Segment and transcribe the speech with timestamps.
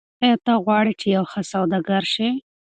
[0.23, 2.29] آیا ته غواړې چې یو ښه سوداګر شې؟